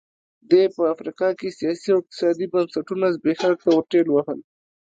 دې 0.49 0.63
په 0.75 0.81
افریقا 0.93 1.29
کې 1.39 1.55
سیاسي 1.59 1.87
او 1.93 1.99
اقتصادي 2.01 2.45
بنسټونه 2.53 3.05
زبېښاک 3.15 3.57
ته 3.63 3.69
ورټېل 3.73 4.07
وهل. 4.11 4.39